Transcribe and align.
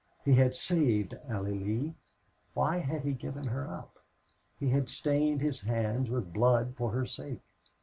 He 0.25 0.33
had 0.33 0.55
saved 0.55 1.15
Allie 1.29 1.59
Lee! 1.59 1.93
Why 2.55 2.77
had 2.79 3.03
he 3.03 3.11
given 3.13 3.43
her 3.43 3.69
up? 3.71 3.99
He 4.59 4.67
had 4.69 4.89
stained 4.89 5.41
his 5.41 5.59
hands 5.59 6.09
with 6.09 6.33
blood 6.33 6.73
for 6.75 6.89
her 6.91 7.05
sake. 7.05 7.41